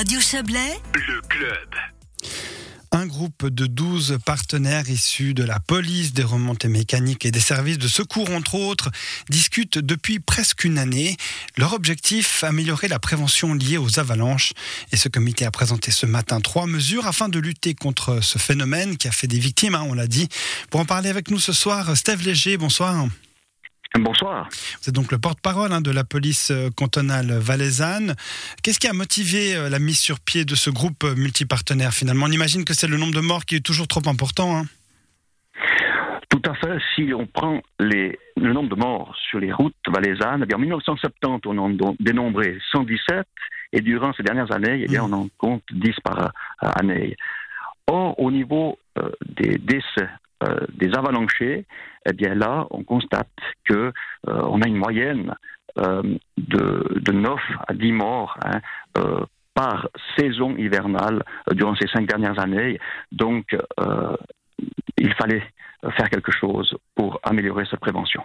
Radio 0.00 0.18
Chablais, 0.18 0.80
le 0.94 1.20
club. 1.28 1.68
Un 2.90 3.06
groupe 3.06 3.46
de 3.46 3.66
12 3.66 4.16
partenaires 4.24 4.88
issus 4.88 5.34
de 5.34 5.44
la 5.44 5.60
police, 5.60 6.14
des 6.14 6.22
remontées 6.22 6.68
mécaniques 6.68 7.26
et 7.26 7.30
des 7.30 7.38
services 7.38 7.76
de 7.76 7.86
secours, 7.86 8.30
entre 8.30 8.54
autres, 8.54 8.90
discutent 9.28 9.76
depuis 9.76 10.18
presque 10.18 10.64
une 10.64 10.78
année. 10.78 11.18
Leur 11.58 11.74
objectif, 11.74 12.42
améliorer 12.44 12.88
la 12.88 12.98
prévention 12.98 13.52
liée 13.52 13.76
aux 13.76 13.98
avalanches. 13.98 14.54
Et 14.90 14.96
ce 14.96 15.10
comité 15.10 15.44
a 15.44 15.50
présenté 15.50 15.90
ce 15.90 16.06
matin 16.06 16.40
trois 16.40 16.66
mesures 16.66 17.06
afin 17.06 17.28
de 17.28 17.38
lutter 17.38 17.74
contre 17.74 18.22
ce 18.22 18.38
phénomène 18.38 18.96
qui 18.96 19.06
a 19.06 19.12
fait 19.12 19.26
des 19.26 19.38
victimes, 19.38 19.74
hein, 19.74 19.84
on 19.86 19.92
l'a 19.92 20.06
dit. 20.06 20.30
Pour 20.70 20.80
en 20.80 20.86
parler 20.86 21.10
avec 21.10 21.30
nous 21.30 21.38
ce 21.38 21.52
soir, 21.52 21.94
Steve 21.94 22.22
Léger, 22.22 22.56
bonsoir. 22.56 23.04
Bonsoir. 23.98 24.48
Vous 24.50 24.88
êtes 24.88 24.94
donc 24.94 25.10
le 25.10 25.18
porte-parole 25.18 25.72
hein, 25.72 25.80
de 25.80 25.90
la 25.90 26.04
police 26.04 26.52
euh, 26.52 26.70
cantonale 26.70 27.32
valaisanne. 27.32 28.14
Qu'est-ce 28.62 28.78
qui 28.78 28.86
a 28.86 28.92
motivé 28.92 29.56
euh, 29.56 29.68
la 29.68 29.80
mise 29.80 29.98
sur 29.98 30.20
pied 30.20 30.44
de 30.44 30.54
ce 30.54 30.70
groupe 30.70 31.02
euh, 31.02 31.16
multipartenaire 31.16 31.92
finalement? 31.92 32.26
On 32.26 32.30
imagine 32.30 32.64
que 32.64 32.72
c'est 32.72 32.86
le 32.86 32.96
nombre 32.96 33.14
de 33.14 33.20
morts 33.20 33.44
qui 33.44 33.56
est 33.56 33.66
toujours 33.66 33.88
trop 33.88 34.02
important. 34.06 34.56
Hein. 34.56 34.64
Tout 36.28 36.42
à 36.48 36.54
fait. 36.54 36.78
Si 36.94 37.12
on 37.12 37.26
prend 37.26 37.60
les, 37.80 38.16
le 38.36 38.52
nombre 38.52 38.68
de 38.68 38.76
morts 38.76 39.12
sur 39.28 39.40
les 39.40 39.52
routes 39.52 39.74
valaisannes, 39.88 40.46
eh 40.48 40.54
en 40.54 40.58
1970, 40.58 41.40
on 41.46 41.58
en 41.58 41.72
a 41.72 41.92
dénombré 41.98 42.58
117 42.70 43.26
et 43.72 43.80
durant 43.80 44.12
ces 44.12 44.22
dernières 44.22 44.52
années, 44.52 44.82
eh 44.84 44.86
bien, 44.86 45.02
mmh. 45.02 45.14
on 45.14 45.16
en 45.16 45.28
compte 45.36 45.64
10 45.72 45.94
par 46.04 46.30
année. 46.60 47.16
Or, 47.88 48.18
au 48.20 48.30
niveau 48.30 48.78
des 49.26 49.58
décès 49.58 50.08
des 50.72 50.90
avalanchés, 50.94 51.66
eh 52.06 52.12
bien 52.12 52.34
là, 52.34 52.66
on 52.70 52.82
constate 52.82 53.28
que 53.64 53.74
euh, 53.74 53.92
on 54.24 54.62
a 54.62 54.68
une 54.68 54.76
moyenne 54.76 55.34
euh, 55.78 56.02
de, 56.36 56.98
de 57.00 57.12
9 57.12 57.38
à 57.68 57.74
10 57.74 57.92
morts 57.92 58.38
hein, 58.44 58.60
par 59.54 59.88
saison 60.18 60.56
hivernale 60.56 61.22
durant 61.52 61.74
ces 61.74 61.88
cinq 61.88 62.06
dernières 62.06 62.38
années. 62.38 62.78
Donc, 63.12 63.56
il 64.96 65.12
fallait 65.14 65.42
faire 65.96 66.08
quelque 66.08 66.32
chose 66.32 66.76
pour 66.94 67.20
améliorer 67.22 67.64
cette 67.70 67.80
prévention. 67.80 68.22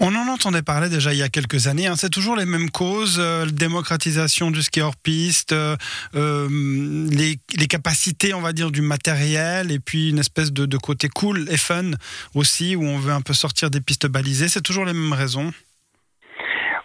On 0.00 0.14
en 0.14 0.28
entendait 0.28 0.62
parler 0.62 0.88
déjà 0.88 1.12
il 1.12 1.18
y 1.18 1.22
a 1.24 1.28
quelques 1.28 1.66
années. 1.66 1.88
Hein. 1.88 1.96
C'est 1.96 2.08
toujours 2.08 2.36
les 2.36 2.46
mêmes 2.46 2.70
causes 2.70 3.16
euh, 3.18 3.46
démocratisation 3.46 4.52
du 4.52 4.62
ski 4.62 4.80
hors 4.80 4.94
piste, 4.94 5.50
euh, 5.50 5.76
euh, 6.14 7.08
les, 7.10 7.66
capacités, 7.66 8.32
on 8.32 8.40
va 8.40 8.52
dire, 8.52 8.70
du 8.70 8.80
matériel, 8.80 9.72
et 9.72 9.80
puis 9.80 10.10
une 10.10 10.20
espèce 10.20 10.52
de, 10.52 10.76
côté 10.76 11.08
cool 11.08 11.48
et 11.50 11.56
fun 11.56 11.90
aussi, 12.34 12.76
où 12.76 12.84
on 12.84 12.98
veut 12.98 13.12
un 13.12 13.22
peu 13.22 13.34
sortir 13.34 13.70
des 13.70 13.80
pistes 13.80 14.06
balisées. 14.06 14.48
C'est 14.48 14.62
toujours 14.62 14.84
les 14.84 14.92
mêmes 14.92 15.12
raisons. 15.12 15.52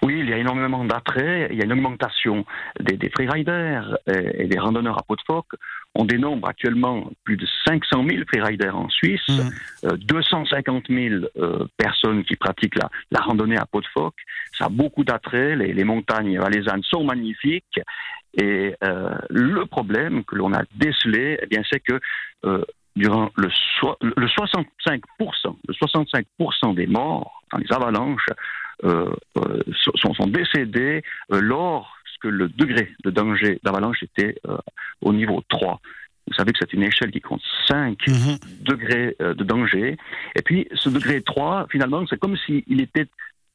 Oui, 0.04 0.20
il 0.20 0.30
y 0.30 0.34
a 0.34 0.38
énormément 0.38 0.84
d'attrait, 0.84 1.48
il 1.50 1.58
y 1.58 1.62
a 1.62 1.66
une 1.66 1.72
augmentation 1.72 2.46
des, 2.80 2.98
des 2.98 3.10
freeriders 3.10 3.98
et, 4.08 4.48
des 4.48 4.60
randonneurs 4.60 4.98
à 4.98 5.04
peau 5.04 5.16
de 5.16 5.22
phoque. 5.26 5.54
On 5.96 6.04
dénombre 6.04 6.50
actuellement 6.50 7.10
plus 7.24 7.38
de 7.38 7.48
500 7.66 8.04
000 8.10 8.24
freeriders 8.28 8.76
en 8.76 8.90
Suisse, 8.90 9.26
250 9.84 10.90
mmh. 10.90 11.10
000 11.10 11.16
euh, 11.16 11.30
euh, 11.38 11.68
personnes 11.78 12.26
qui 12.26 12.36
pratiquent 12.36 12.76
la, 12.76 12.90
la, 13.12 13.22
randonnée 13.22 13.58
à 13.58 13.66
peau 13.66 13.80
de 13.80 13.88
phoque. 13.94 14.20
Ça 14.58 14.66
a 14.66 14.70
beaucoup 14.70 15.06
d'attrait, 15.06 15.56
les, 15.56 15.72
les, 15.72 15.84
montagnes 15.86 16.38
valaisannes 16.38 16.84
sont 16.84 17.06
magnifiques. 17.06 17.80
Et 18.34 18.76
euh, 18.84 19.16
le 19.30 19.66
problème 19.68 20.26
que 20.26 20.36
l'on 20.36 20.52
a 20.54 20.64
décelé, 20.76 21.40
eh 21.42 21.46
bien, 21.46 21.62
c'est 21.72 21.80
que 21.80 22.00
durant 22.96 23.30
le, 23.36 23.50
le 24.02 24.28
65%, 24.28 25.02
le 25.68 25.74
65% 25.74 26.76
des 26.76 26.88
morts 26.88 27.44
dans 27.52 27.58
les 27.58 27.72
avalanches 27.72 28.26
euh, 28.30 28.34
euh, 28.34 28.38
sont, 28.84 30.14
sont, 30.14 30.28
décédés 30.28 31.04
euh, 31.32 31.42
lorsque 31.42 32.24
le 32.24 32.50
degré 32.50 32.90
de 33.04 33.12
danger 33.12 33.60
d'avalanche 33.64 34.04
était 34.04 34.36
au 35.02 35.14
niveau 35.14 35.42
3. 35.50 35.80
Vous 36.28 36.34
savez 36.36 36.54
que 36.54 36.60
c'est 36.62 36.74
une 36.74 36.84
échelle 36.84 37.12
qui 37.12 37.20
compte 37.20 37.42
5 37.68 37.98
mhm. 38.08 38.38
degrés 38.62 39.16
de 39.20 39.44
danger. 39.44 39.98
Et 40.36 40.42
puis, 40.42 40.68
ce 40.74 40.90
degré 40.90 41.22
3, 41.22 41.68
finalement, 41.70 42.06
c'est 42.10 42.18
comme 42.18 42.38
s'il 42.38 42.82
était 42.82 43.08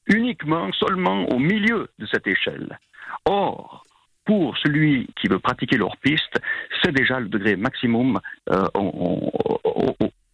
uniquement, 0.06 0.70
seulement 0.72 1.26
au 1.30 1.38
milieu 1.38 1.88
de 1.98 2.06
cette 2.06 2.26
échelle. 2.26 2.78
Or, 3.24 3.86
pour 4.26 4.56
celui 4.58 5.08
qui 5.16 5.28
veut 5.28 5.38
pratiquer 5.38 5.78
leur 5.78 5.96
piste, 5.96 6.38
c'est 6.82 6.92
déjà 6.92 7.20
le 7.20 7.28
degré 7.28 7.56
maximum. 7.56 8.20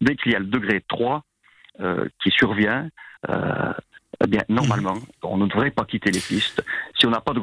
dès 0.01 0.15
qu'il 0.17 0.33
y 0.33 0.35
a 0.35 0.39
le 0.39 0.45
degré 0.45 0.83
3 0.89 1.23
qui 2.21 2.31
survient, 2.31 2.89
eh 4.23 4.27
bien, 4.27 4.41
normalement, 4.49 4.97
on 5.23 5.37
ne 5.37 5.47
devrait 5.47 5.71
pas 5.71 5.85
quitter 5.85 6.11
les 6.11 6.19
pistes 6.19 6.63
si 6.97 7.05
on 7.05 7.09
n'a 7.09 7.19
pas 7.19 7.33
de, 7.33 7.39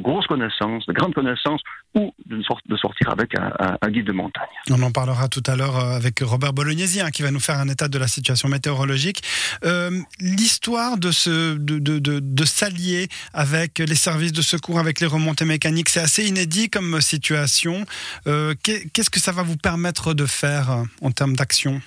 grosses 0.00 0.26
connaissances, 0.26 0.86
de 0.86 0.92
grandes 0.92 1.14
connaissances 1.14 1.60
ou 1.94 2.12
de, 2.26 2.42
sortir 2.76 3.10
avec 3.10 3.32
un, 3.36 3.90
guide 3.90 4.06
de 4.06 4.12
montagne. 4.12 4.48
On 4.70 4.82
en 4.82 4.90
parlera 4.90 5.28
tout 5.28 5.42
à 5.46 5.56
l'heure 5.56 5.76
euh, 5.76 5.96
avec 5.96 6.20
Robert 6.20 6.52
Bolognesi 6.52 7.00
hein, 7.00 7.10
qui 7.10 7.22
va 7.22 7.30
nous 7.30 7.40
faire 7.40 7.58
un 7.58 7.68
état 7.68 7.88
de 7.88 7.98
la 7.98 8.06
situation 8.06 8.48
météorologique. 8.48 9.22
Euh, 9.64 9.90
l'histoire 10.20 10.98
de, 10.98 11.10
ce, 11.10 11.56
de, 11.56 12.44
s'allier 12.44 13.08
avec 13.32 13.78
les 13.78 13.94
services 13.94 14.32
de 14.32 14.42
secours, 14.42 14.78
avec 14.78 15.00
les 15.00 15.06
remontées 15.06 15.44
mécaniques, 15.44 15.88
c'est 15.88 16.00
assez 16.00 16.26
inédit 16.26 16.68
comme 16.68 17.00
situation. 17.00 17.84
Euh, 18.26 18.54
qu'est-ce 18.62 19.10
que 19.10 19.20
ça 19.20 19.32
va 19.32 19.42
vous 19.42 19.56
permettre 19.56 20.14
de 20.14 20.26
faire 20.26 20.84
en 21.00 21.10
termes 21.10 21.34
d'action? 21.34 21.80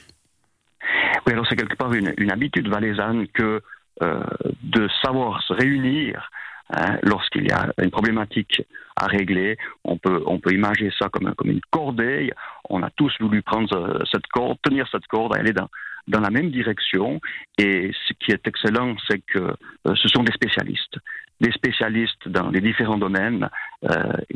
Oui, 1.25 1.33
alors 1.33 1.45
c'est 1.47 1.55
quelque 1.55 1.75
part 1.75 1.93
une, 1.93 2.13
une 2.17 2.31
habitude 2.31 2.67
valaisanne 2.67 3.27
que 3.27 3.61
de 4.01 4.89
savoir 5.03 5.41
se 5.43 5.53
réunir 5.53 6.29
hein, 6.69 6.97
lorsqu'il 7.03 7.47
y 7.47 7.51
a 7.51 7.71
une 7.81 7.91
problématique 7.91 8.63
à 8.95 9.07
régler. 9.07 9.57
On 9.83 9.97
peut, 9.97 10.21
on 10.25 10.39
peut 10.39 10.53
imaginer 10.53 10.91
ça 10.99 11.09
comme, 11.09 11.33
comme 11.35 11.51
une 11.51 11.61
corbeille. 11.71 12.31
On 12.69 12.83
a 12.83 12.89
tous 12.91 13.13
voulu 13.19 13.41
prendre 13.41 13.75
euh, 13.75 13.99
cette 14.11 14.27
corde, 14.27 14.57
tenir 14.61 14.87
cette 14.91 15.07
corde, 15.07 15.35
aller 15.35 15.53
dans, 15.53 15.69
dans 16.07 16.19
la 16.19 16.29
même 16.29 16.51
direction. 16.51 17.19
Et 17.57 17.91
ce 18.07 18.13
qui 18.13 18.31
est 18.31 18.47
excellent, 18.47 18.95
c'est 19.07 19.23
que 19.25 19.39
euh, 19.39 19.95
ce 19.95 20.07
sont 20.09 20.23
des 20.23 20.33
spécialistes, 20.33 20.97
des 21.41 21.51
spécialistes 21.51 22.27
dans 22.27 22.49
les 22.49 22.61
différents 22.61 22.97
domaines, 22.97 23.49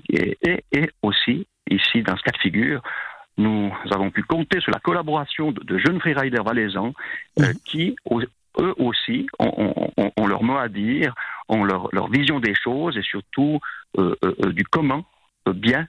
et, 0.10 0.38
et, 0.44 0.90
aussi, 1.02 1.48
ici, 1.70 2.02
dans 2.02 2.18
ce 2.18 2.24
cas 2.24 2.32
de 2.32 2.38
figure, 2.38 2.82
nous 3.38 3.72
avons 3.92 4.10
pu 4.10 4.24
compter 4.24 4.60
sur 4.60 4.72
la 4.72 4.80
collaboration 4.80 5.52
de, 5.52 5.78
jeunes 5.78 6.00
freeriders 6.02 6.44
valaisans 6.44 6.94
mmh. 7.38 7.44
qui, 7.64 7.96
eux 8.60 8.74
aussi 8.78 9.28
ont, 9.40 10.28
leur 10.28 10.44
mot 10.44 10.58
à 10.58 10.68
dire, 10.68 11.14
ont 11.50 11.64
leur, 11.64 12.10
vision 12.10 12.40
des 12.40 12.54
choses 12.56 12.98
et 12.98 13.02
surtout 13.02 13.60
euh, 13.98 14.16
euh, 14.24 14.36
euh, 14.46 14.54
du 14.54 14.64
comment 14.64 15.06
bien 15.46 15.88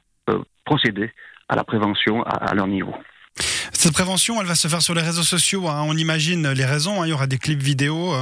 procéder 0.65 1.11
à 1.49 1.57
la 1.57 1.65
prévention 1.65 2.23
à, 2.23 2.55
leur 2.55 2.67
niveau. 2.67 2.95
Cette 3.35 3.93
prévention, 3.93 4.41
elle 4.41 4.47
va 4.47 4.55
se 4.55 4.69
faire 4.69 4.83
sur 4.83 4.95
les 4.95 5.03
réseaux 5.03 5.23
sociaux. 5.23 5.69
Hein. 5.69 5.85
On 5.87 5.97
imagine 5.97 6.53
les 6.53 6.65
raisons. 6.65 7.01
Hein. 7.03 7.07
Il 7.07 7.11
y 7.11 7.13
aura 7.13 7.27
des 7.27 7.39
clips 7.39 7.61
vidéo. 7.61 8.13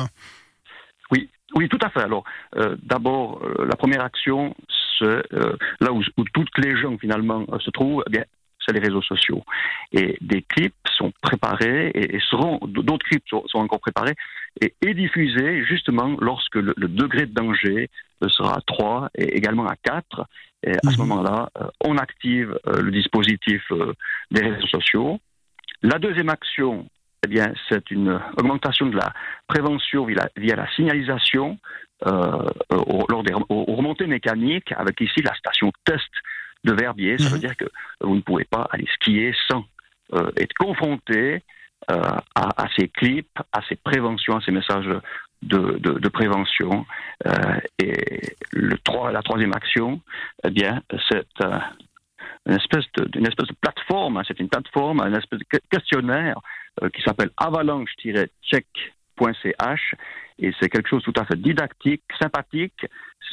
Oui, 1.11 1.29
oui, 1.55 1.69
tout 1.69 1.79
à 1.83 1.91
fait. 1.91 2.01
Alors, 2.01 2.25
d'abord, 2.83 3.43
la 3.59 3.77
première 3.77 4.03
action, 4.03 4.55
c'est 4.99 5.23
là 5.81 5.93
où, 5.93 6.03
toutes 6.33 6.59
les 6.59 6.81
gens 6.81 6.97
finalement 6.99 7.45
se 7.59 7.71
trouvent. 7.71 8.05
Eh 8.07 8.11
bien, 8.11 8.25
c'est 8.67 8.75
les 8.75 8.81
réseaux 8.81 9.03
sociaux. 9.03 9.45
Et 9.93 10.17
des 10.21 10.43
clips 10.43 10.75
sont 10.97 11.13
préparés 11.23 11.91
et, 11.95 12.19
seront, 12.31 12.59
d'autres 12.67 13.07
clips 13.07 13.25
sont, 13.29 13.45
encore 13.55 13.81
préparés 13.81 14.15
et, 14.61 14.95
diffusés 14.95 15.65
justement 15.65 16.17
lorsque 16.21 16.57
le, 16.57 16.75
degré 16.77 17.27
de 17.27 17.33
danger 17.33 17.91
sera 18.29 18.57
à 18.57 18.61
3 18.67 19.11
et 19.15 19.37
également 19.37 19.67
à 19.67 19.77
4. 19.77 20.27
Et 20.63 20.73
à 20.73 20.91
ce 20.91 21.01
mhm. 21.01 21.09
moment-là, 21.09 21.49
euh, 21.59 21.67
on 21.85 21.97
active 21.99 22.59
euh, 22.67 22.81
le 22.81 22.91
dispositif 22.91 23.63
euh, 23.71 23.93
des 24.31 24.43
réseaux 24.43 24.67
sociaux. 24.67 25.21
La 25.83 25.99
deuxième 25.99 26.31
action, 26.31 26.87
eh 27.25 27.29
bien, 27.29 27.53
c'est 27.69 27.91
une 27.91 28.19
augmentation 28.39 28.87
de 28.87 28.97
la 28.97 29.13
prévention 29.47 30.07
via, 30.07 30.57
la 30.57 30.71
signalisation 30.75 31.59
lors 32.05 33.23
des 33.23 33.33
remontées 33.33 34.07
mécaniques, 34.07 34.71
avec 34.73 35.01
ici 35.01 35.23
la 35.23 35.35
station 35.35 35.73
test 35.85 36.11
de 36.67 36.73
Verbier. 36.73 37.17
Ça 37.19 37.29
veut 37.29 37.37
mhm. 37.37 37.41
dire 37.41 37.57
que 37.57 37.67
vous 38.01 38.17
ne 38.17 38.21
pouvez 38.21 38.45
pas 38.45 38.69
aller 38.71 38.87
skier 38.95 39.35
sans 39.49 39.65
euh, 40.13 40.31
être 40.37 40.53
confronté 40.55 41.43
euh, 41.91 42.03
à, 42.35 42.67
ces 42.77 42.89
clips, 42.89 43.39
à 43.53 43.61
ces 43.69 43.77
préventions, 43.77 44.37
à 44.37 44.41
ces 44.41 44.53
messages 44.53 44.89
de, 45.43 46.09
prévention. 46.09 46.87
Euh, 47.27 47.61
et 47.79 48.33
le 48.51 48.77
3, 48.79 49.13
la 49.13 49.23
troisième 49.23 49.55
action, 49.55 50.01
eh 50.45 50.51
bien, 50.51 50.83
c'est 51.09 51.27
une 52.47 52.55
espèce 52.55 52.85
de, 52.97 53.09
une 53.19 53.27
espèce 53.27 53.49
de 53.49 53.57
plateforme, 53.61 54.17
hein, 54.17 54.23
c'est 54.27 54.41
une 54.41 54.49
plateforme, 54.49 55.01
un 55.01 55.13
espèce 55.15 55.41
de 55.41 55.47
questionnaire 55.71 56.41
qui 56.93 57.03
s'appelle 57.03 57.31
avalanche-check.ch 57.39 59.95
et 60.39 60.53
c'est 60.61 60.69
quelque 60.69 60.89
chose 60.89 61.03
tout 61.03 61.15
à 61.17 61.25
fait 61.25 61.37
didactique, 61.37 62.03
sympathique. 62.21 62.87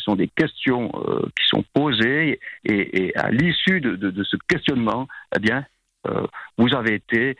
Ce 0.03 0.11
sont 0.11 0.15
des 0.17 0.27
questions 0.27 0.89
qui 0.89 1.47
sont 1.47 1.63
posées 1.73 2.41
et, 2.65 3.13
à 3.15 3.31
l'issue 3.31 3.79
de, 3.79 3.95
de, 3.95 4.23
ce 4.25 4.35
questionnement, 4.49 5.07
eh 5.33 5.39
bien, 5.39 5.65
vous 6.57 6.73
avez 6.75 6.95
été 6.95 7.37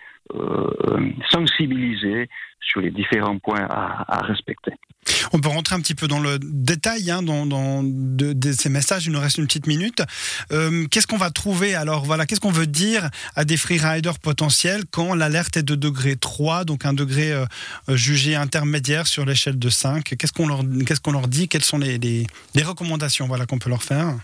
sensibilisé 1.30 2.30
sur 2.62 2.80
les 2.82 2.92
différents 2.92 3.38
points 3.40 3.68
à, 3.70 4.22
respecter. 4.22 4.72
On 5.34 5.40
peut 5.40 5.50
rentrer 5.50 5.76
un 5.76 5.82
petit 5.82 5.96
peu 5.96 6.08
dans 6.08 6.22
le 6.22 6.40
détail 6.40 7.12
hein, 7.12 7.22
dans, 7.22 7.82
de, 7.84 8.52
ces 8.54 8.70
messages. 8.70 9.06
Il 9.06 9.12
nous 9.12 9.20
reste 9.20 9.38
une 9.38 9.48
petite 9.48 9.68
minute. 9.68 10.02
qu'est-ce 10.50 11.08
qu'on 11.08 11.18
va 11.18 11.30
trouver? 11.30 11.76
Alors 11.76 12.06
Voilà, 12.06 12.26
qu'est-ce 12.26 12.40
qu'on 12.40 12.52
veut 12.52 12.68
dire 12.68 13.10
à 13.36 13.44
des 13.44 13.58
freeriders 13.58 14.20
potentiels 14.20 14.84
quand 14.90 15.14
l'alerte 15.14 15.58
est 15.58 15.64
de 15.64 15.76
degré 15.76 16.16
3, 16.16 16.64
donc 16.64 16.86
un 16.86 16.94
degré 16.94 17.34
jugé 17.90 18.36
intermédiaire 18.36 19.08
sur 19.08 19.26
l'échelle 19.26 19.60
de 19.60 19.70
5 19.70 20.04
Qu'est-ce 20.18 20.34
qu'on 20.34 20.48
leur, 20.48 20.62
qu'est-ce 20.88 21.02
qu'on 21.02 21.12
leur 21.12 21.28
dit? 21.28 21.50
Quelles 21.50 21.64
sont 21.64 21.78
les, 21.78 21.98
les, 21.98 22.26
les 22.56 22.64
recommandations 22.64 23.28
voilà, 23.28 23.46
qu'on 23.46 23.60
peut 23.60 23.70
leur 23.70 23.84
faire? 23.84 24.16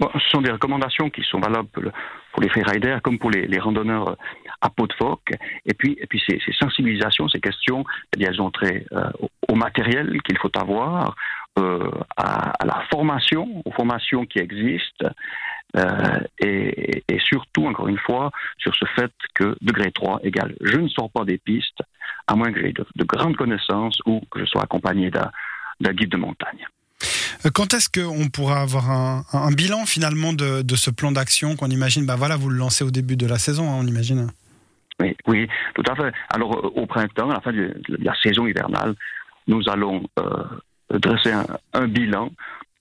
Ce 0.00 0.30
sont 0.30 0.42
des 0.42 0.50
recommandations 0.50 1.10
qui 1.10 1.22
sont 1.22 1.40
valables 1.40 1.92
pour 2.32 2.42
les 2.42 2.48
freeriders 2.48 3.02
comme 3.02 3.18
pour 3.18 3.30
les, 3.30 3.58
randonneurs 3.58 4.16
à 4.60 4.70
peau 4.70 4.86
de 4.86 4.92
phoque. 4.94 5.32
Et 5.66 5.74
puis, 5.74 5.96
et 6.00 6.06
puis 6.06 6.22
ces, 6.28 6.40
sensibilisations, 6.58 7.28
ces 7.28 7.40
questions, 7.40 7.84
elles 8.18 8.40
ont 8.40 8.50
trait 8.50 8.84
euh, 8.92 9.10
au 9.48 9.54
matériel 9.54 10.20
qu'il 10.22 10.38
faut 10.38 10.50
avoir, 10.56 11.14
euh, 11.58 11.90
à, 12.16 12.52
la 12.64 12.84
formation, 12.92 13.62
aux 13.64 13.72
formations 13.72 14.24
qui 14.24 14.38
existent, 14.38 15.08
euh, 15.76 16.20
et, 16.38 17.02
surtout, 17.18 17.66
encore 17.66 17.88
une 17.88 17.98
fois, 17.98 18.30
sur 18.58 18.74
ce 18.74 18.84
fait 18.96 19.12
que 19.34 19.56
degré 19.60 19.92
3 19.92 20.20
égale 20.24 20.54
je 20.60 20.78
ne 20.78 20.88
sors 20.88 21.10
pas 21.10 21.24
des 21.24 21.38
pistes, 21.38 21.82
à 22.26 22.34
moins 22.34 22.52
que 22.52 22.60
j'ai 22.60 22.72
de, 22.72 22.84
de 22.96 23.04
grandes 23.04 23.36
connaissances 23.36 24.00
ou 24.06 24.20
que 24.30 24.40
je 24.40 24.46
sois 24.46 24.62
accompagné 24.62 25.10
d'un 25.10 25.92
guide 25.92 26.10
de 26.10 26.16
montagne. 26.16 26.66
Euh, 27.46 27.50
quand 27.52 27.74
est-ce 27.74 27.88
qu'on 27.88 28.28
pourra 28.28 28.60
avoir 28.60 28.90
un, 28.90 29.52
bilan 29.52 29.86
finalement 29.86 30.32
de, 30.32 30.76
ce 30.76 30.90
plan 30.90 31.12
d'action 31.12 31.56
qu'on 31.56 31.68
imagine? 31.68 32.06
Bah 32.06 32.16
voilà, 32.16 32.36
Vous 32.36 32.50
le 32.50 32.56
lancez 32.56 32.84
au 32.84 32.90
début 32.90 33.16
de 33.16 33.26
la 33.26 33.38
saison, 33.38 33.70
hein, 33.70 33.78
on 33.80 33.86
imagine 33.86 34.28
oui, 35.26 35.48
tout 35.74 35.82
à 35.90 35.96
fait. 35.96 36.12
Alors 36.28 36.58
euh, 36.58 36.72
au 36.74 36.84
printemps, 36.84 37.30
à 37.30 37.34
la 37.34 37.40
fin 37.40 37.52
de 37.52 37.74
la 37.88 38.12
saison 38.22 38.46
hivernale, 38.46 38.94
nous 39.46 39.66
allons 39.70 40.04
euh, 40.18 40.98
dresser 40.98 41.32
un, 41.72 41.86
bilan 41.88 42.30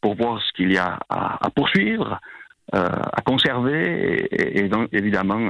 pour 0.02 0.16
voir 0.16 0.42
ce 0.42 0.52
qu'il 0.52 0.74
y 0.74 0.78
a 0.78 1.00
à 1.08 1.50
poursuivre, 1.56 2.20
à 2.74 3.22
conserver 3.26 4.28
et, 4.32 4.68
donc 4.68 4.90
évidemment 4.92 5.48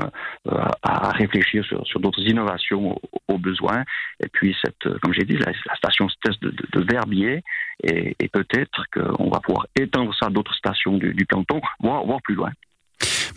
à, 0.83 1.09
réfléchir 1.09 1.65
sur, 1.65 1.99
d'autres 1.99 2.21
innovations 2.21 3.01
aux, 3.27 3.37
besoins. 3.39 3.83
Et 4.23 4.27
puis 4.31 4.55
comme 5.01 5.13
j'ai 5.13 5.25
dit, 5.25 5.37
la, 5.37 5.51
station 5.75 6.07
test 6.23 6.39
de, 6.43 6.51
de, 6.51 6.85
Verbier 6.91 7.43
et, 7.83 8.15
et 8.19 8.27
peut-être 8.27 8.83
qu'on 8.93 9.29
va 9.29 9.39
pouvoir 9.39 9.67
étendre 9.75 10.13
ça 10.19 10.27
à 10.27 10.29
d'autres 10.29 10.55
stations 10.55 10.97
du, 10.97 11.13
du 11.13 11.25
canton, 11.25 11.61
voire, 11.79 12.05
voire 12.05 12.21
plus 12.21 12.35
loin. 12.35 12.51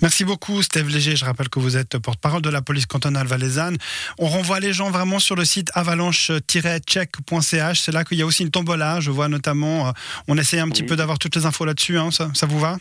Merci 0.00 0.24
beaucoup, 0.24 0.60
Steve 0.62 0.88
Léger. 0.88 1.14
Je 1.14 1.24
rappelle 1.24 1.48
que 1.48 1.60
vous 1.60 1.76
êtes 1.76 1.96
porte-parole 1.98 2.42
de 2.42 2.50
la 2.50 2.60
police 2.60 2.86
cantonale 2.86 3.26
valaisanne. 3.26 3.76
On 4.18 4.26
renvoie 4.26 4.58
les 4.58 4.72
gens 4.72 4.90
vraiment 4.90 5.20
sur 5.20 5.36
le 5.36 5.44
site 5.44 5.70
avalanche-check.ch. 5.74 7.80
C'est 7.80 7.92
là 7.92 8.02
qu'il 8.02 8.18
y 8.18 8.22
a 8.22 8.26
aussi 8.26 8.42
une 8.42 8.50
tombola. 8.50 8.98
Je 8.98 9.12
vois 9.12 9.28
notamment, 9.28 9.92
on 10.26 10.36
essaie 10.36 10.58
un 10.58 10.68
petit 10.68 10.82
peu 10.82 10.96
d'avoir 10.96 11.20
toutes 11.20 11.36
les 11.36 11.46
infos 11.46 11.64
là-dessus. 11.64 11.98
Hein. 11.98 12.10
Ça, 12.10 12.30
ça 12.34 12.46
vous 12.46 12.58
va? 12.58 12.78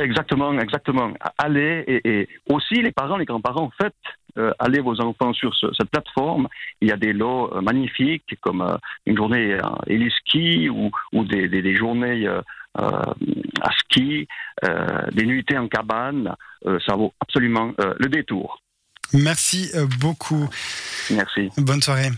Exactement, 0.00 0.58
exactement. 0.58 1.12
Allez, 1.36 1.84
et, 1.86 2.28
aussi 2.48 2.74
les 2.74 2.92
parents, 2.92 3.16
les 3.16 3.26
grands-parents, 3.26 3.70
faites 3.80 3.94
euh, 4.38 4.52
aller 4.58 4.80
vos 4.80 5.00
enfants 5.00 5.32
sur 5.32 5.54
cette 5.56 5.90
plateforme. 5.90 6.48
Il 6.80 6.88
y 6.88 6.92
a 6.92 6.96
des 6.96 7.12
lots 7.12 7.52
euh, 7.54 7.60
magnifiques 7.60 8.36
comme 8.40 8.62
euh, 8.62 8.76
une 9.06 9.16
journée 9.16 9.54
à 9.54 9.78
ski 10.18 10.68
ou, 10.68 10.90
ou 11.12 11.24
des, 11.24 11.48
des, 11.48 11.62
des 11.62 11.74
journées 11.74 12.26
à 12.76 13.70
ski, 13.80 14.28
des 14.62 15.26
nuitées 15.26 15.58
en 15.58 15.66
cabane. 15.66 16.34
ça 16.86 16.94
vaut 16.94 17.12
absolument 17.20 17.72
le 17.78 18.08
détour. 18.08 18.62
Merci 19.12 19.72
beaucoup. 20.00 20.48
Merci. 21.10 21.50
Bonne 21.58 21.82
soirée. 21.82 22.10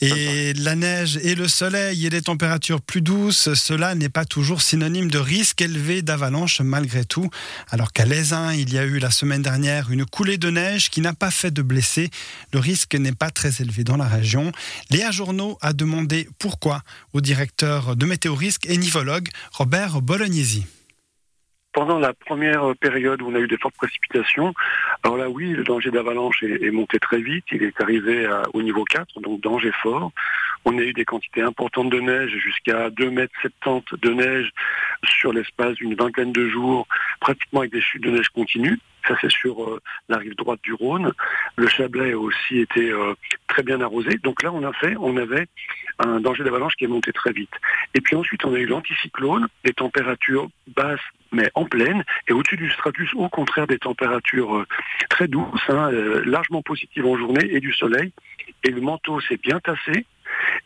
Et 0.00 0.52
la 0.54 0.76
neige 0.76 1.18
et 1.22 1.34
le 1.34 1.48
soleil 1.48 2.06
et 2.06 2.10
les 2.10 2.22
températures 2.22 2.80
plus 2.80 3.00
douces, 3.00 3.52
cela 3.54 3.96
n'est 3.96 4.08
pas 4.08 4.24
toujours 4.24 4.62
synonyme 4.62 5.10
de 5.10 5.18
risque 5.18 5.60
élevé 5.60 6.02
d'avalanche 6.02 6.60
malgré 6.60 7.04
tout. 7.04 7.28
Alors 7.70 7.92
qu'à 7.92 8.04
l'Aisin, 8.04 8.54
il 8.54 8.72
y 8.72 8.78
a 8.78 8.84
eu 8.84 8.98
la 8.98 9.10
semaine 9.10 9.42
dernière 9.42 9.90
une 9.90 10.04
coulée 10.04 10.38
de 10.38 10.50
neige 10.50 10.90
qui 10.90 11.00
n'a 11.00 11.14
pas 11.14 11.32
fait 11.32 11.50
de 11.50 11.62
blessés. 11.62 12.10
Le 12.52 12.60
risque 12.60 12.94
n'est 12.94 13.12
pas 13.12 13.30
très 13.30 13.60
élevé 13.60 13.82
dans 13.82 13.96
la 13.96 14.06
région. 14.06 14.52
Léa 14.90 15.10
Journaux 15.10 15.58
a 15.62 15.72
demandé 15.72 16.28
pourquoi 16.38 16.82
au 17.12 17.20
directeur 17.20 17.96
de 17.96 18.06
Météo-Risque 18.06 18.66
et 18.66 18.76
nivologue 18.76 19.28
Robert 19.52 20.00
Bolognesi 20.00 20.64
pendant 21.72 21.98
la 21.98 22.12
première 22.12 22.74
période 22.76 23.22
où 23.22 23.28
on 23.28 23.34
a 23.34 23.38
eu 23.38 23.46
des 23.46 23.58
fortes 23.58 23.76
précipitations, 23.76 24.54
alors 25.02 25.16
là 25.16 25.28
oui, 25.28 25.52
le 25.52 25.64
danger 25.64 25.90
d'avalanche 25.90 26.42
est, 26.42 26.70
monté 26.70 26.98
très 26.98 27.20
vite, 27.20 27.44
il 27.52 27.62
est 27.62 27.80
arrivé 27.80 28.28
au 28.52 28.62
niveau 28.62 28.84
4, 28.84 29.20
donc 29.20 29.40
danger 29.40 29.72
fort. 29.82 30.12
On 30.64 30.76
a 30.78 30.82
eu 30.82 30.92
des 30.92 31.04
quantités 31.04 31.42
importantes 31.42 31.90
de 31.90 32.00
neige, 32.00 32.32
jusqu'à 32.36 32.90
2 32.90 33.10
mètres 33.10 33.32
70 33.62 34.00
de 34.00 34.10
neige 34.12 34.50
sur 35.04 35.32
l'espace 35.32 35.74
d'une 35.74 35.94
vingtaine 35.94 36.32
de 36.32 36.48
jours, 36.48 36.86
pratiquement 37.20 37.60
avec 37.60 37.72
des 37.72 37.80
chutes 37.80 38.02
de 38.02 38.10
neige 38.10 38.28
continues. 38.30 38.78
Ça, 39.06 39.16
c'est 39.20 39.30
sur 39.30 39.62
euh, 39.62 39.80
la 40.08 40.18
rive 40.18 40.34
droite 40.34 40.60
du 40.62 40.74
Rhône. 40.74 41.12
Le 41.56 41.66
Chablais 41.68 42.12
a 42.12 42.18
aussi 42.18 42.58
été 42.58 42.90
euh, 42.90 43.14
très 43.46 43.62
bien 43.62 43.80
arrosé. 43.80 44.18
Donc 44.22 44.42
là, 44.42 44.52
on 44.52 44.62
a 44.64 44.72
fait, 44.74 44.96
on 44.98 45.16
avait 45.16 45.46
un 45.98 46.20
danger 46.20 46.44
d'avalanche 46.44 46.74
qui 46.76 46.84
est 46.84 46.88
monté 46.88 47.12
très 47.12 47.32
vite. 47.32 47.52
Et 47.94 48.00
puis 48.00 48.16
ensuite, 48.16 48.44
on 48.44 48.52
a 48.52 48.58
eu 48.58 48.66
l'anticyclone, 48.66 49.46
des 49.64 49.72
températures 49.72 50.48
basses 50.76 51.00
mais 51.32 51.50
en 51.54 51.64
pleine, 51.64 52.04
et 52.26 52.32
au-dessus 52.32 52.56
du 52.56 52.70
stratus, 52.70 53.10
au 53.14 53.28
contraire, 53.28 53.66
des 53.66 53.78
températures 53.78 54.56
euh, 54.56 54.66
très 55.10 55.28
douces, 55.28 55.60
hein, 55.68 55.90
largement 56.24 56.62
positives 56.62 57.06
en 57.06 57.16
journée, 57.16 57.46
et 57.50 57.60
du 57.60 57.72
soleil. 57.72 58.12
Et 58.64 58.70
le 58.70 58.80
manteau 58.80 59.20
s'est 59.20 59.36
bien 59.36 59.60
tassé, 59.60 60.06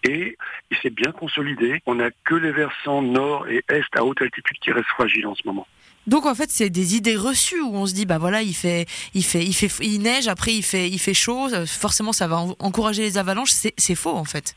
et 0.05 0.37
il 0.71 0.77
s'est 0.79 0.91
bien 0.91 1.13
consolidé. 1.13 1.81
On 1.87 1.97
n'a 1.97 2.11
que 2.25 2.35
les 2.35 2.53
versants 2.53 3.03
nord 3.03 3.47
et 3.49 3.65
est 3.69 3.97
à 3.97 4.05
haute 4.05 4.23
altitude 4.23 4.59
qui 4.61 4.73
restent 4.73 4.89
fragiles 4.89 5.27
en 5.27 5.35
ce 5.35 5.43
moment. 5.45 5.67
Donc 6.07 6.27
en 6.27 6.35
fait, 6.35 6.51
c'est 6.51 6.71
des 6.71 6.97
idées 6.97 7.17
reçues 7.17 7.61
où 7.61 7.75
on 7.75 7.87
se 7.87 7.95
dit 7.95 8.07
bah 8.07 8.19
voilà, 8.19 8.43
il 8.43 8.55
fait 8.55 8.87
il 9.15 9.25
fait 9.25 9.45
il 9.45 9.53
fait 9.53 9.71
il 9.85 10.03
neige, 10.03 10.27
après 10.27 10.53
il 10.53 10.63
fait 10.63 10.89
il 10.89 10.99
fait 10.99 11.15
chaud, 11.15 11.49
forcément 11.67 12.13
ça 12.13 12.27
va 12.27 12.39
encourager 12.59 13.03
les 13.03 13.19
avalanches, 13.19 13.53
c'est 13.53 13.95
faux 13.95 14.17
en 14.17 14.25
fait. 14.25 14.57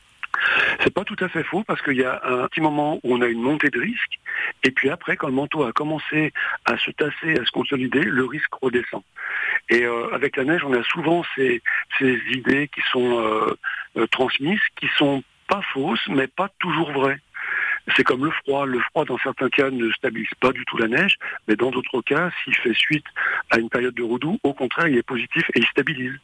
C'est 0.82 0.94
pas 0.94 1.04
tout 1.04 1.16
à 1.20 1.30
fait 1.30 1.44
faux 1.44 1.64
parce 1.64 1.82
qu'il 1.82 1.98
y 1.98 2.04
a 2.04 2.22
un 2.24 2.48
petit 2.48 2.62
moment 2.62 3.00
où 3.04 3.16
on 3.16 3.22
a 3.22 3.28
une 3.28 3.42
montée 3.42 3.70
de 3.70 3.80
risque 3.80 4.20
et 4.64 4.72
puis 4.72 4.90
après 4.90 5.18
quand 5.18 5.28
le 5.28 5.34
manteau 5.34 5.64
a 5.64 5.72
commencé 5.72 6.34
à 6.66 6.78
se 6.78 6.92
tasser, 6.92 7.40
à 7.40 7.46
se 7.46 7.52
consolider, 7.52 8.02
le 8.02 8.26
risque 8.26 8.54
redescend. 8.62 9.04
Et 9.70 9.84
euh, 9.84 10.14
avec 10.14 10.36
la 10.38 10.44
neige, 10.44 10.64
on 10.64 10.74
a 10.74 10.84
souvent 10.84 11.24
ces, 11.36 11.62
idées 12.02 12.68
qui 12.68 12.82
sont 12.92 13.20
euh, 13.20 13.58
euh, 13.98 14.08
transmises, 14.08 14.60
qui 14.80 14.88
sont 14.98 15.24
pas 15.48 15.62
fausses, 15.74 16.08
mais 16.10 16.28
pas 16.28 16.50
toujours 16.60 16.92
vraies. 16.92 17.20
C'est 17.96 18.04
comme 18.04 18.26
le 18.26 18.32
froid. 18.32 18.66
Le 18.66 18.80
froid, 18.80 19.06
dans 19.06 19.18
certains 19.20 19.50
cas, 19.50 19.70
ne 19.70 19.92
stabilise 19.92 20.30
pas 20.40 20.52
du 20.52 20.66
tout 20.66 20.78
la 20.78 20.88
neige, 20.88 21.18
mais 21.48 21.56
dans 21.56 21.72
d'autres 21.72 22.02
cas, 22.02 22.32
s'il 22.44 22.56
fait 22.56 22.74
suite 22.74 23.06
à 23.52 23.60
une 23.60 23.70
période 23.70 23.94
de 23.94 24.04
redoux, 24.04 24.40
au 24.44 24.54
contraire, 24.54 24.88
il 24.88 24.98
est 24.98 25.04
positif 25.04 25.44
et 25.54 25.60
il 25.60 25.66
stabilise. 25.68 26.16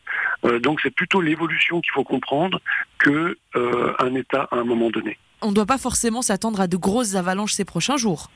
Euh, 0.46 0.60
donc 0.60 0.80
c'est 0.82 0.94
plutôt 0.94 1.22
l'évolution 1.22 1.82
qu'il 1.82 1.92
faut 1.92 2.04
comprendre 2.04 2.60
que 2.98 3.38
euh, 3.56 3.94
un 4.00 4.16
état 4.16 4.48
à 4.52 4.58
un 4.58 4.64
moment 4.64 4.90
donné. 4.90 5.18
On 5.42 5.50
ne 5.50 5.56
doit 5.56 5.66
pas 5.66 5.78
forcément 5.78 6.22
s'attendre 6.22 6.62
à 6.62 6.68
de 6.68 6.78
grosses 6.78 7.16
avalanches 7.16 7.54
ces 7.54 7.66
prochains 7.66 7.98
jours. 7.98 8.30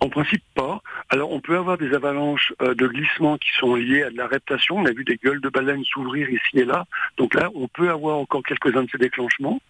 En 0.00 0.08
principe 0.08 0.42
pas. 0.54 0.73
Alors 1.10 1.32
on 1.32 1.40
peut 1.40 1.56
avoir 1.56 1.78
des 1.78 1.92
avalanches 1.94 2.52
euh, 2.62 2.74
de 2.74 2.86
glissement 2.86 3.36
qui 3.38 3.50
sont 3.58 3.74
liées 3.74 4.02
à 4.02 4.10
de 4.10 4.16
la 4.16 4.26
reptation. 4.26 4.78
On 4.78 4.86
a 4.86 4.92
vu 4.92 5.04
des 5.04 5.16
gueules 5.16 5.40
de 5.40 5.48
baleines 5.48 5.84
s'ouvrir 5.84 6.28
ici 6.30 6.58
et 6.58 6.64
là. 6.64 6.86
Donc 7.18 7.34
là, 7.34 7.50
on 7.54 7.68
peut 7.68 7.90
avoir 7.90 8.16
encore 8.16 8.42
quelques-uns 8.42 8.84
de 8.84 8.90
ces 8.90 8.98
déclenchements. 8.98 9.60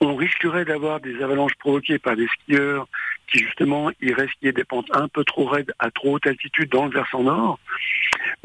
On 0.00 0.14
risquerait 0.14 0.64
d'avoir 0.64 1.00
des 1.00 1.22
avalanches 1.22 1.54
provoquées 1.58 1.98
par 1.98 2.16
des 2.16 2.26
skieurs 2.28 2.86
qui 3.26 3.38
justement 3.38 3.90
y 4.00 4.14
ait 4.42 4.52
des 4.52 4.64
pentes 4.64 4.88
un 4.92 5.08
peu 5.08 5.24
trop 5.24 5.46
raides 5.46 5.72
à 5.78 5.90
trop 5.90 6.14
haute 6.14 6.26
altitude 6.26 6.70
dans 6.70 6.84
le 6.86 6.92
versant 6.92 7.22
nord. 7.22 7.58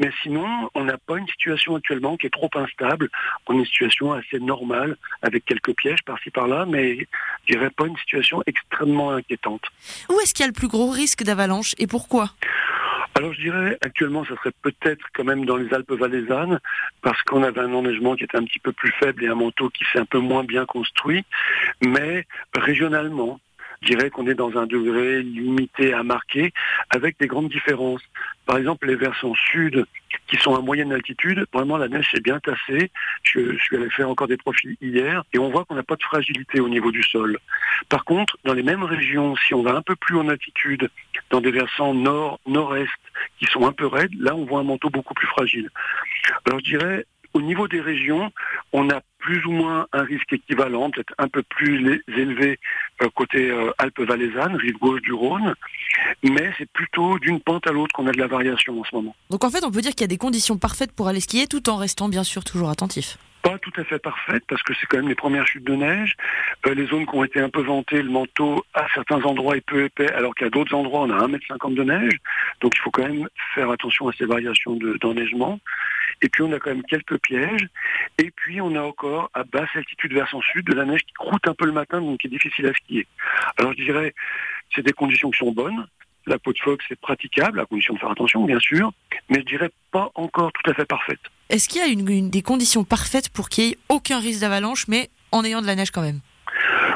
Mais 0.00 0.10
sinon, 0.22 0.70
on 0.74 0.84
n'a 0.84 0.96
pas 0.98 1.18
une 1.18 1.28
situation 1.28 1.76
actuellement 1.76 2.16
qui 2.16 2.26
est 2.26 2.30
trop 2.30 2.50
instable. 2.54 3.08
On 3.46 3.54
a 3.54 3.58
une 3.58 3.66
situation 3.66 4.12
assez 4.12 4.40
normale 4.40 4.96
avec 5.22 5.44
quelques 5.44 5.74
pièges 5.76 6.02
par-ci 6.04 6.30
par-là, 6.30 6.64
mais 6.66 7.06
je 7.46 7.52
dirais 7.52 7.70
pas 7.70 7.86
une 7.86 7.96
situation 7.98 8.42
extrêmement 8.46 9.12
inquiétante. 9.12 9.62
Où 10.08 10.18
est-ce 10.20 10.34
qu'il 10.34 10.42
y 10.42 10.44
a 10.44 10.48
le 10.48 10.54
plus 10.54 10.68
gros 10.68 10.90
risque 10.90 11.22
d'avalanche 11.22 11.74
et 11.78 11.86
pourquoi? 11.86 12.30
Alors 13.16 13.34
je 13.34 13.40
dirais 13.40 13.76
actuellement 13.82 14.24
ça 14.24 14.36
serait 14.36 14.52
peut-être 14.62 15.04
quand 15.12 15.24
même 15.24 15.44
dans 15.44 15.56
les 15.56 15.74
Alpes 15.74 15.92
valaisannes 15.92 16.60
parce 17.02 17.20
qu'on 17.22 17.42
avait 17.42 17.60
un 17.60 17.74
enneigement 17.74 18.14
qui 18.14 18.24
était 18.24 18.38
un 18.38 18.44
petit 18.44 18.60
peu 18.60 18.72
plus 18.72 18.92
faible 18.92 19.24
et 19.24 19.28
un 19.28 19.34
manteau 19.34 19.68
qui 19.68 19.84
s'est 19.92 19.98
un 19.98 20.04
peu 20.04 20.20
moins 20.20 20.44
bien 20.44 20.64
construit, 20.64 21.24
mais 21.82 22.24
régionalement 22.54 23.40
Je 23.82 23.94
dirais 23.94 24.10
qu'on 24.10 24.26
est 24.26 24.34
dans 24.34 24.58
un 24.58 24.66
degré 24.66 25.22
limité 25.22 25.94
à 25.94 26.02
marquer, 26.02 26.52
avec 26.90 27.18
des 27.18 27.26
grandes 27.26 27.48
différences. 27.48 28.02
Par 28.44 28.58
exemple, 28.58 28.86
les 28.86 28.94
versants 28.94 29.34
sud, 29.34 29.86
qui 30.26 30.36
sont 30.36 30.54
à 30.54 30.60
moyenne 30.60 30.92
altitude, 30.92 31.46
vraiment 31.52 31.78
la 31.78 31.88
neige 31.88 32.10
est 32.14 32.20
bien 32.20 32.40
tassée. 32.40 32.90
Je, 33.22 33.52
je 33.52 33.58
suis 33.58 33.76
allé 33.76 33.88
faire 33.88 34.10
encore 34.10 34.28
des 34.28 34.36
profils 34.36 34.76
hier, 34.82 35.24
et 35.32 35.38
on 35.38 35.48
voit 35.48 35.64
qu'on 35.64 35.76
n'a 35.76 35.82
pas 35.82 35.96
de 35.96 36.02
fragilité 36.02 36.60
au 36.60 36.68
niveau 36.68 36.92
du 36.92 37.02
sol. 37.02 37.38
Par 37.88 38.04
contre, 38.04 38.36
dans 38.44 38.52
les 38.52 38.62
mêmes 38.62 38.84
régions, 38.84 39.34
si 39.36 39.54
on 39.54 39.62
va 39.62 39.74
un 39.74 39.82
peu 39.82 39.96
plus 39.96 40.16
en 40.16 40.28
altitude, 40.28 40.90
dans 41.30 41.40
des 41.40 41.50
versants 41.50 41.94
nord, 41.94 42.38
nord-est, 42.46 42.90
qui 43.38 43.46
sont 43.46 43.66
un 43.66 43.72
peu 43.72 43.86
raides, 43.86 44.14
là 44.18 44.34
on 44.34 44.44
voit 44.44 44.60
un 44.60 44.64
manteau 44.64 44.90
beaucoup 44.90 45.14
plus 45.14 45.26
fragile. 45.26 45.70
Alors 46.44 46.60
je 46.60 46.64
dirais, 46.64 47.06
au 47.34 47.42
niveau 47.42 47.68
des 47.68 47.80
régions, 47.80 48.30
on 48.72 48.88
a 48.90 49.00
plus 49.18 49.44
ou 49.46 49.52
moins 49.52 49.86
un 49.92 50.02
risque 50.02 50.32
équivalent, 50.32 50.90
peut-être 50.90 51.14
un 51.18 51.28
peu 51.28 51.42
plus 51.42 52.02
élevé 52.08 52.58
euh, 53.02 53.08
côté 53.14 53.50
euh, 53.50 53.70
Alpes-Valaisanne, 53.78 54.56
rive 54.56 54.78
gauche 54.78 55.02
du 55.02 55.12
Rhône, 55.12 55.54
mais 56.22 56.52
c'est 56.58 56.70
plutôt 56.70 57.18
d'une 57.18 57.40
pente 57.40 57.66
à 57.66 57.72
l'autre 57.72 57.94
qu'on 57.94 58.06
a 58.06 58.12
de 58.12 58.18
la 58.18 58.26
variation 58.26 58.80
en 58.80 58.84
ce 58.84 58.94
moment. 58.94 59.14
Donc 59.28 59.44
en 59.44 59.50
fait, 59.50 59.64
on 59.64 59.70
peut 59.70 59.82
dire 59.82 59.92
qu'il 59.92 60.02
y 60.02 60.04
a 60.04 60.08
des 60.08 60.16
conditions 60.16 60.56
parfaites 60.56 60.92
pour 60.92 61.08
aller 61.08 61.20
skier 61.20 61.46
tout 61.46 61.68
en 61.68 61.76
restant 61.76 62.08
bien 62.08 62.24
sûr 62.24 62.44
toujours 62.44 62.70
attentif 62.70 63.18
pas 63.42 63.58
tout 63.58 63.72
à 63.76 63.84
fait 63.84 63.98
parfaites 63.98 64.44
parce 64.48 64.62
que 64.62 64.74
c'est 64.74 64.86
quand 64.86 64.98
même 64.98 65.08
les 65.08 65.14
premières 65.14 65.46
chutes 65.46 65.64
de 65.64 65.74
neige. 65.74 66.16
Euh, 66.66 66.74
les 66.74 66.86
zones 66.86 67.06
qui 67.06 67.14
ont 67.14 67.24
été 67.24 67.40
un 67.40 67.48
peu 67.48 67.62
ventées, 67.62 68.02
le 68.02 68.10
manteau 68.10 68.64
à 68.74 68.86
certains 68.94 69.22
endroits 69.22 69.56
est 69.56 69.60
peu 69.62 69.84
épais, 69.84 70.12
alors 70.12 70.34
qu'à 70.34 70.50
d'autres 70.50 70.74
endroits 70.74 71.00
on 71.00 71.10
a 71.10 71.26
1m50 71.26 71.74
de 71.74 71.84
neige. 71.84 72.18
Donc 72.60 72.72
il 72.76 72.80
faut 72.80 72.90
quand 72.90 73.06
même 73.06 73.28
faire 73.54 73.70
attention 73.70 74.08
à 74.08 74.12
ces 74.12 74.26
variations 74.26 74.78
d'enneigement. 75.00 75.58
Et 76.22 76.28
puis 76.28 76.42
on 76.42 76.52
a 76.52 76.58
quand 76.58 76.70
même 76.70 76.84
quelques 76.84 77.18
pièges. 77.18 77.68
Et 78.18 78.30
puis 78.30 78.60
on 78.60 78.74
a 78.74 78.80
encore 78.80 79.30
à 79.34 79.44
basse 79.44 79.70
altitude 79.74 80.12
versant 80.12 80.40
sud 80.40 80.66
de 80.66 80.74
la 80.74 80.84
neige 80.84 81.02
qui 81.02 81.12
croûte 81.14 81.46
un 81.46 81.54
peu 81.54 81.66
le 81.66 81.72
matin, 81.72 82.00
donc 82.00 82.18
qui 82.20 82.26
est 82.26 82.30
difficile 82.30 82.66
à 82.66 82.74
skier. 82.74 83.06
Alors 83.56 83.72
je 83.72 83.82
dirais, 83.82 84.14
c'est 84.74 84.82
des 84.82 84.92
conditions 84.92 85.30
qui 85.30 85.38
sont 85.38 85.52
bonnes. 85.52 85.86
La 86.26 86.38
peau 86.38 86.52
de 86.52 86.58
phoque, 86.58 86.80
c'est 86.88 86.98
praticable, 87.00 87.60
à 87.60 87.64
condition 87.64 87.94
de 87.94 87.98
faire 87.98 88.10
attention, 88.10 88.44
bien 88.44 88.60
sûr, 88.60 88.92
mais 89.28 89.40
je 89.40 89.44
dirais 89.46 89.70
pas 89.90 90.10
encore 90.14 90.52
tout 90.52 90.70
à 90.70 90.74
fait 90.74 90.84
parfaite. 90.84 91.20
Est-ce 91.48 91.68
qu'il 91.68 91.80
y 91.80 91.84
a 91.84 91.88
une, 91.88 92.30
des 92.30 92.42
conditions 92.42 92.84
parfaites 92.84 93.28
pour 93.30 93.48
qu'il 93.48 93.64
n'y 93.64 93.70
ait 93.72 93.78
aucun 93.88 94.20
risque 94.20 94.40
d'avalanche, 94.40 94.86
mais 94.86 95.10
en 95.32 95.44
ayant 95.44 95.62
de 95.62 95.66
la 95.66 95.74
neige 95.74 95.90
quand 95.90 96.02
même? 96.02 96.20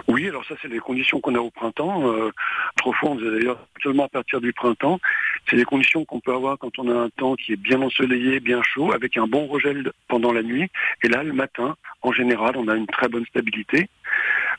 Oui, 0.06 0.28
alors 0.28 0.44
ça, 0.46 0.54
c'est 0.60 0.68
les 0.68 0.78
conditions 0.78 1.20
qu'on 1.20 1.34
a 1.34 1.38
au 1.38 1.50
printemps. 1.50 2.06
Euh, 2.08 2.30
autrefois, 2.78 3.10
on 3.10 3.18
faisait 3.18 3.30
d'ailleurs 3.30 3.58
seulement 3.82 4.04
à 4.04 4.08
partir 4.08 4.40
du 4.40 4.52
printemps. 4.52 5.00
C'est 5.48 5.56
les 5.56 5.64
conditions 5.64 6.04
qu'on 6.04 6.20
peut 6.20 6.34
avoir 6.34 6.58
quand 6.58 6.78
on 6.78 6.88
a 6.90 6.94
un 6.94 7.10
temps 7.10 7.34
qui 7.34 7.52
est 7.52 7.56
bien 7.56 7.80
ensoleillé, 7.82 8.40
bien 8.40 8.62
chaud, 8.62 8.92
avec 8.92 9.16
un 9.16 9.26
bon 9.26 9.46
regel 9.46 9.92
pendant 10.08 10.32
la 10.32 10.42
nuit. 10.42 10.70
Et 11.02 11.08
là, 11.08 11.22
le 11.22 11.32
matin, 11.32 11.76
en 12.02 12.12
général, 12.12 12.56
on 12.56 12.68
a 12.68 12.76
une 12.76 12.86
très 12.86 13.08
bonne 13.08 13.26
stabilité. 13.26 13.88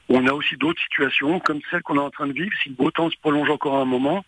On 0.09 0.27
a 0.27 0.33
aussi 0.33 0.55
d'autres 0.57 0.81
situations, 0.81 1.39
comme 1.39 1.59
celle 1.71 1.81
qu'on 1.81 1.95
est 1.95 1.99
en 1.99 2.11
train 2.11 2.27
de 2.27 2.33
vivre. 2.33 2.51
Si 2.61 2.69
le 2.69 2.75
beau 2.75 2.91
temps 2.91 3.09
se 3.09 3.17
prolonge 3.17 3.49
encore 3.49 3.77
un 3.77 3.85
moment, 3.85 4.23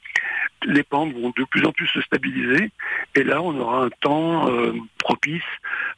les 0.65 0.83
pentes 0.83 1.13
vont 1.13 1.31
de 1.35 1.43
plus 1.43 1.65
en 1.65 1.71
plus 1.71 1.87
se 1.87 2.01
stabiliser. 2.01 2.71
Et 3.15 3.23
là, 3.23 3.41
on 3.41 3.57
aura 3.59 3.83
un 3.83 3.89
temps 4.01 4.49
euh, 4.49 4.73
propice 4.97 5.43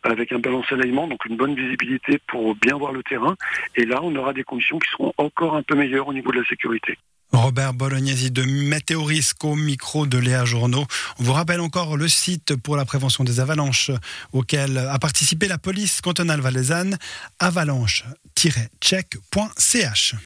avec 0.03 0.31
un 0.31 0.39
bel 0.39 0.53
ensoleillement, 0.53 1.07
donc 1.07 1.23
une 1.25 1.37
bonne 1.37 1.55
visibilité 1.55 2.19
pour 2.27 2.55
bien 2.55 2.75
voir 2.75 2.91
le 2.91 3.03
terrain. 3.03 3.35
Et 3.75 3.85
là, 3.85 3.99
on 4.03 4.15
aura 4.15 4.33
des 4.33 4.43
conditions 4.43 4.79
qui 4.79 4.89
seront 4.89 5.13
encore 5.17 5.55
un 5.55 5.63
peu 5.63 5.75
meilleures 5.75 6.07
au 6.07 6.13
niveau 6.13 6.31
de 6.31 6.39
la 6.39 6.45
sécurité. 6.45 6.97
Robert 7.31 7.73
Bolognesi 7.73 8.31
de 8.31 8.43
Météorisco, 8.43 9.55
micro 9.55 10.07
de 10.07 10.17
Léa 10.17 10.45
Journaux. 10.45 10.87
On 11.19 11.23
vous 11.23 11.33
rappelle 11.33 11.61
encore 11.61 11.95
le 11.95 12.07
site 12.07 12.55
pour 12.55 12.75
la 12.75 12.85
prévention 12.85 13.23
des 13.23 13.39
avalanches 13.39 13.91
auquel 14.33 14.75
a 14.77 14.97
participé 14.97 15.47
la 15.47 15.59
police 15.59 16.01
cantonale 16.01 16.41
valaisanne, 16.41 16.97
avalanche-check.ch. 17.39 20.15